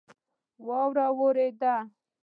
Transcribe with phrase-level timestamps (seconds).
[0.67, 1.75] واوره اوورېده